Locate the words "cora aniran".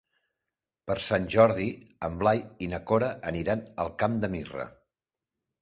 2.93-3.65